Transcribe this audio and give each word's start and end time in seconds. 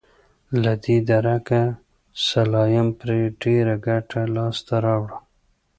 له 0.63 0.73
دې 0.83 0.97
درکه 1.09 1.61
سلایم 2.27 2.87
پرې 2.99 3.19
ډېره 3.41 3.75
ګټه 3.87 4.21
لاسته 4.35 4.75
راوړه. 4.85 5.17